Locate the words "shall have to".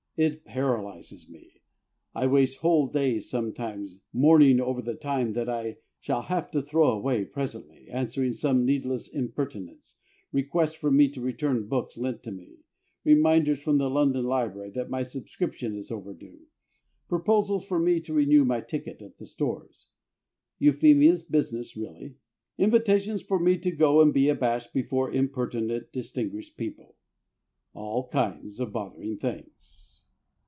5.99-6.61